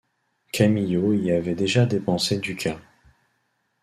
[0.51, 2.81] Camillo y avait déjà dépensé ducats.